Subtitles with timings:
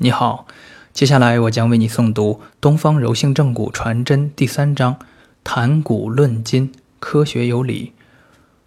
[0.00, 0.46] 你好，
[0.92, 4.96] 接下来我将为你诵读《东方柔性正骨传真》第三章：
[5.42, 7.92] 谈骨论筋，科学有理。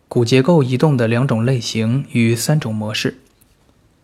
[0.10, 3.20] 骨结构移动的两种类型与三种模式。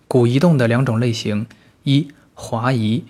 [0.08, 1.48] 骨移动的两种类型：
[1.84, 3.04] 一、滑移。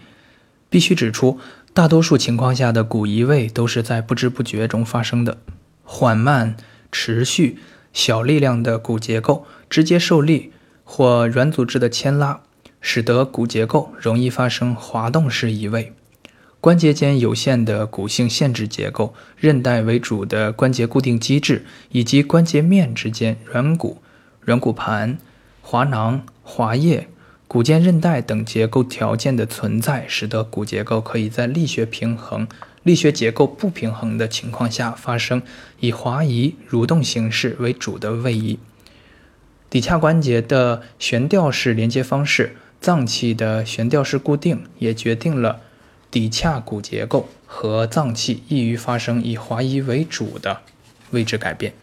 [0.68, 1.40] 必须指出，
[1.72, 5.38] 大多数情况下的骨移位都是在不知不觉中发生的。
[5.84, 6.58] 缓慢、
[6.92, 7.60] 持续、
[7.94, 10.52] 小力量的骨结构直接受力
[10.84, 12.42] 或软组织的牵拉。
[12.80, 15.94] 使得骨结构容易发生滑动式移位，
[16.62, 24.02] 关节间有限的骨性限制结构、韧带为主的关节固定机制，以及关节面之间软骨、
[24.42, 25.18] 软骨盘、
[25.62, 27.08] 滑囊、滑液、
[27.48, 32.48] 骨间韧带等结构条件的存在，使得骨结构可以在力学平衡、
[32.84, 35.42] 力学结构不平衡的情况下发生
[35.80, 38.60] 以滑移、蠕动形式为主的位移。
[39.70, 42.56] 骶髂关节的悬吊式连接方式。
[42.80, 45.62] 脏器的悬吊式固定也决定了
[46.12, 50.62] 骶髂骨结构和脏器易于发生以滑移为主的
[51.12, 51.74] 位置改变。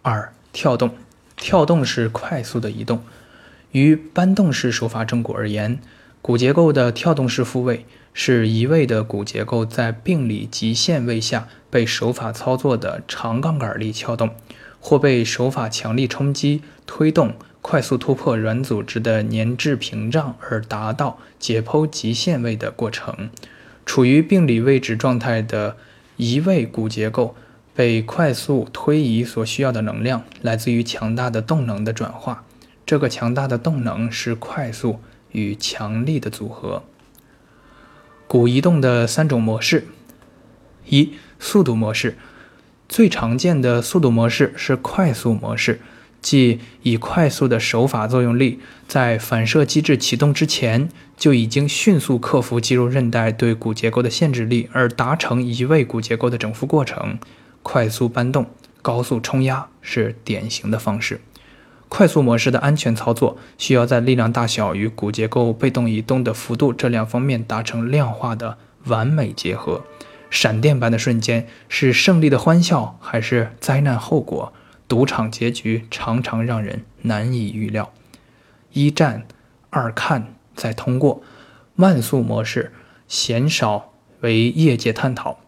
[0.00, 0.94] 二、跳动，
[1.36, 3.02] 跳动是快速的移动。
[3.72, 5.78] 于搬动式手法正骨而言，
[6.20, 14.34] 骨结构的跳动式复位是移位的骨结构在病理极限位下被手法操作的长杠杆力撬动，
[14.80, 17.34] 或被手法强力冲击推动。
[17.62, 23.30] 快速突破软组织的粘滞屏障而达到解剖极限位的过程。
[23.86, 25.76] 处于病理位置状态的
[26.16, 27.34] 移位骨结构
[27.74, 32.44] 被快速推移所需要的能量来自于强大的动能的转化。
[32.84, 34.98] 这个强大的动能是快速
[35.30, 36.82] 与强力的组合。
[38.26, 39.86] 骨移动的三种模式：
[40.86, 42.16] 一、速度模式。
[42.88, 45.80] 最常见的速度模式是快速模式。
[46.22, 57.18] 即以快速的手法作用力，在反射机制启动之前，就已经迅速克服肌肉韧带对骨结构的限制力，而达成移位骨结构的整复过程。
[57.62, 58.46] 快速搬动、
[58.80, 61.20] 高速冲压是典型的方式。
[61.88, 69.84] 快速模式的安全操作，需要在力量大小与骨结构被动移动的幅度这两方面达成量化的完美结合。
[70.30, 74.54] 闪电般的瞬间，是胜利的欢笑，还是灾难后果？
[74.92, 77.94] 赌场结局常常让人难以预料。
[78.74, 79.26] 一战、
[79.70, 81.22] 二看再通过，
[81.74, 82.74] 慢速模式
[83.08, 85.38] 鲜少为业界探讨。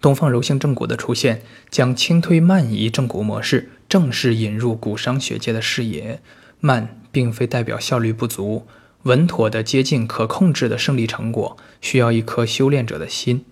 [0.00, 6.22] 东方柔性正骨的出现，将轻推慢移正骨模式正式引入骨伤学界的视野。
[6.58, 8.66] 慢并非代表效率不足，
[9.02, 13.44] 稳妥的接近可控制的胜利成果，需要一颗修炼者的心。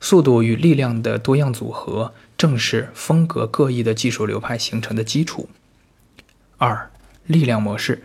[0.00, 5.50] 速度与力量的多样组合，正是风格各异的技术流派形成的基础。
[6.56, 6.90] 二、
[7.26, 8.02] 力量模式。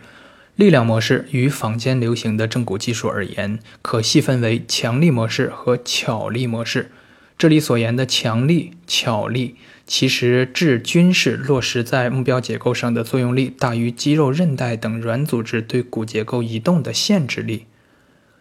[0.56, 6.90] 力量模式与坊间流行的正骨技术而言，可细分为强力模式和巧力模式。
[7.38, 17.64] 这里所言的强力、巧力，其实质均是落实在目标结构上的作用力大于肌肉、韧带等软组织对骨结构移动的限制力。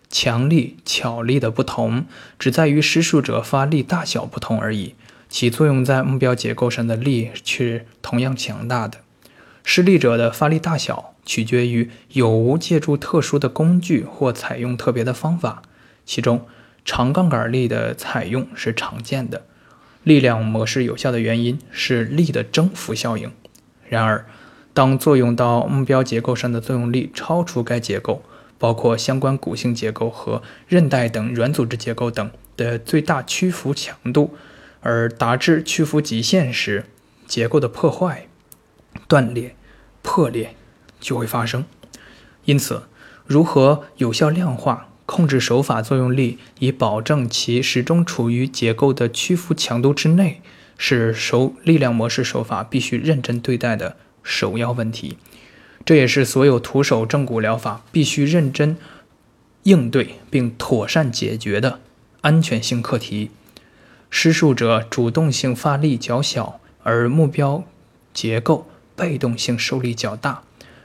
[0.09, 2.06] 强力、巧力的不同，
[2.38, 4.95] 只在于施术者发力大小不同而已，
[5.30, 9.00] 其作用在目标结构上的力是同样强大的。
[9.63, 15.63] 施力者的发力大小取决于有无借助特殊的工具或采用特别的方法，
[16.06, 16.46] 其中
[16.86, 19.44] 长杠杆力的采用是常见的。
[20.03, 23.31] 力量模式有效的原因是力的征服效应。
[23.90, 24.28] 然而，
[24.72, 28.22] 当作用到目标结构上的作用力超出该结构，
[28.59, 34.36] 包括相关骨性结构和韧带等软组织结构等的最大屈服强度，
[34.85, 36.85] 而达至屈服极限时，
[37.25, 38.28] 结构的破坏、
[39.07, 39.56] 断裂、
[40.03, 40.56] 破裂
[41.00, 41.66] 就会发生。
[42.44, 42.84] 因此，
[43.25, 50.44] 如何有效量化控制手法作用力，以保证其始终处于结构的屈服强度之内，
[50.78, 55.18] 是手力量模式手法必须认真对待的首要问题。
[55.84, 58.78] 这也是所有徒手正骨疗法必须认真
[59.63, 61.80] 应对并妥善解决的
[62.21, 63.31] 安全性课题。
[64.17, 67.65] 施术者主动性发力较小，而目标
[68.13, 68.65] 结构
[68.95, 70.41] 被动性受力较大。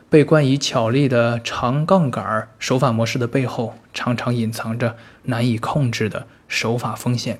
[0.08, 7.38] 被冠以巧力的长杠杆手法模式的背后，常常隐藏着难以控制的手法风险。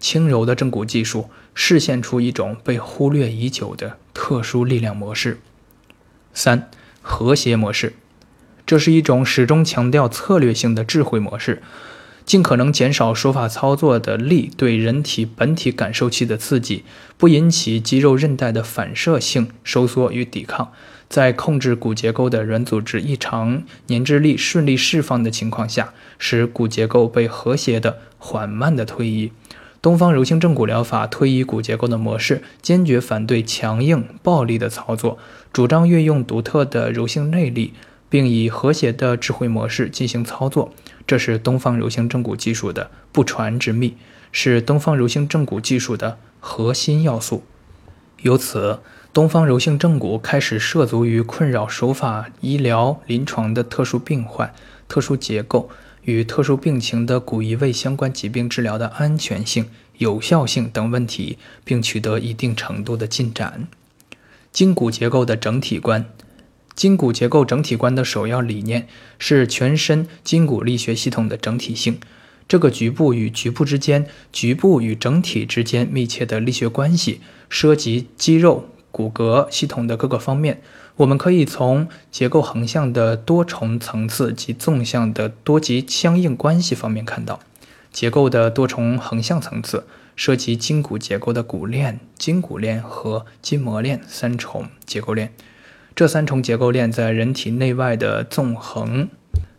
[0.00, 5.38] 轻柔的正骨技术示现出一种被忽略已久的特殊力量模式。
[6.34, 6.68] 三、
[7.00, 7.94] 和谐模式，
[8.66, 11.62] 这是一种始终强调策略性的智慧模式，
[12.24, 16.84] 尽可能减少手法操作的力对人体本体感受器的刺激，
[17.18, 20.72] 不引起肌肉韧带的反射性收缩与抵抗，
[21.08, 29.30] 在控制骨结构的软组织异常粘滞力顺利释放的情况下，使骨结构被和谐的、缓慢的推移。
[29.82, 35.18] 东方柔性正骨疗法推移骨结构的模式，坚决反对强硬暴力的操作，
[35.52, 37.74] 主张运用独特的柔性内力，
[38.08, 40.72] 并以和谐的智慧模式进行操作。
[41.06, 43.96] 这是东方柔性正骨技术的不传之秘，
[44.32, 47.44] 是东方柔性正骨技术的核心要素。
[48.22, 48.80] 由此，
[49.12, 54.54] 东方柔性正骨开始涉足于困扰手法医疗临床的特殊病患、
[54.88, 55.70] 特殊结构。
[56.06, 63.66] 与特殊病情的骨移位相关疾病治疗的安全性、有效性等问题，并取得一定程度的进展。
[64.52, 66.04] 筋骨结构的整体观，
[66.74, 68.88] 筋骨结构整体观的首要理念
[69.18, 71.98] 是全身筋骨力学系统的整体性。
[72.46, 80.60] 这个局部与局部之间、局部与整体之间密切的力学关系，涉及肌肉、骨骼系统的各个方面。
[80.96, 87.40] 我们可以从结构横向的多重层次及纵向的多级相应关系方面看到，
[87.92, 95.32] 结构的多重横向层次涉及筋骨结构的骨链、筋骨链和筋膜链三重结构链。
[95.96, 99.08] 这三重结构链在人体内外的纵横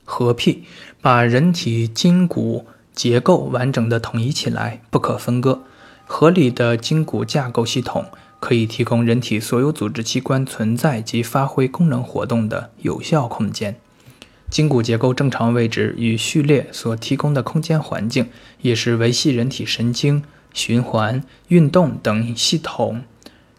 [0.03, 0.63] 合辟，
[1.01, 5.63] 把人体筋骨结构完整的统一起来，不可分割。
[6.05, 8.05] 合理的筋骨架构系统。
[8.37, 13.75] 可以提供人体所有组织器官存在及发挥功能活动的有效空间。
[14.51, 18.29] 筋骨结构正常位置与序列所提供的空间环境，
[18.61, 20.23] 也是维系人体神经、
[20.53, 23.01] 循环、运动等系统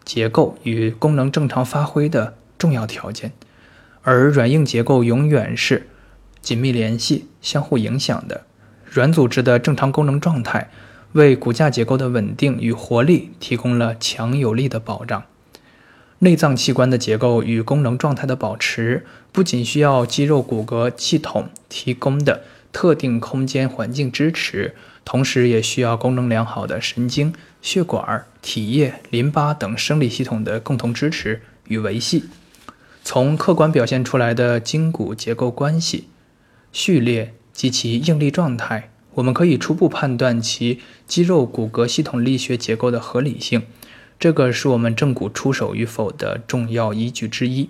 [0.05, 3.31] 结构与功能正常发挥的重要条件。
[4.01, 5.87] 而软硬结构永远是
[6.41, 8.45] 紧密联系、相互影响的。
[8.85, 10.69] 软组织的正常功能状态。
[11.13, 15.23] 为骨架结构的稳定与活力提供了强有力的保障。
[16.19, 22.43] 内脏器官的结构与功能状态的保持，不仅需要肌肉骨骼系统提供的
[22.73, 24.75] 特定空间环境支持，
[25.05, 32.25] 同时也需要功能良好的神经、血管、体液、淋巴等生理系统的共同支持与维系。
[33.09, 36.09] 从客观表现出来的筋骨结构关系、
[36.73, 38.91] 序列及其应力状态。
[39.13, 43.63] 我们可以初步判断其肌肉骨骼系统力学结构的合理性，
[44.19, 47.69] 这个是我们正骨出手与否的重要依据之一。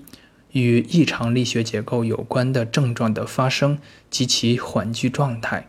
[0.54, 3.78] 与异常力学结构有关的症状的发生
[4.10, 5.68] 及其缓聚状态，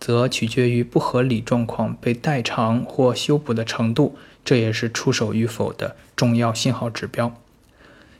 [0.00, 7.34] 则取决于不合理状况被代偿或修补的程度，这也是出手与否的重要信号指标。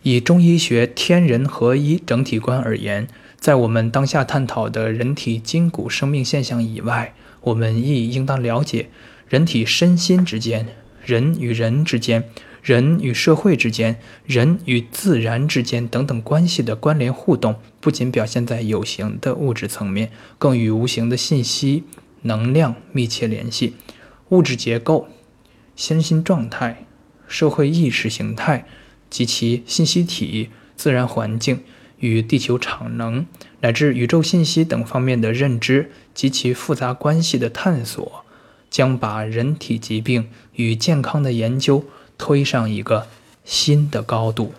[0.02, 3.08] 以中医学天人合一整体观而言。
[3.38, 8.90] 在我们当下探讨的人体筋骨生命现象以外，我们亦应当了解
[9.28, 10.66] 人体身心之间、
[11.02, 12.28] 人与人之间、
[12.62, 21.84] 人与社会之间、人与自然之间等等关系的关联互动，不仅表现在有形的物质层面，更与无形的信息、
[22.22, 23.74] 能量密切联系。
[24.28, 25.08] 物质结构、
[25.74, 26.84] 身心状态、
[27.26, 28.66] 社会意识形态
[29.10, 31.60] 及其信息体、自然环境。
[31.98, 33.26] 与地球场能
[33.60, 38.24] 乃至宇宙信息等方面的认知及其复杂关系的探索，
[38.70, 41.84] 将把人体疾病与健康的研究
[42.16, 43.06] 推上一个
[43.44, 44.54] 新的高度。